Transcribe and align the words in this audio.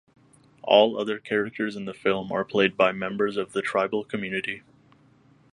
All 0.63 0.99
other 0.99 1.19
characters 1.19 1.75
in 1.75 1.85
the 1.85 1.93
film 1.93 2.31
are 2.31 2.43
played 2.43 2.75
by 2.75 2.91
members 2.91 3.37
of 3.37 3.53
the 3.53 3.61
tribal 3.61 4.03
community. 4.03 4.63